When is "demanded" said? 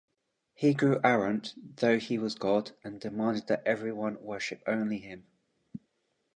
2.99-3.45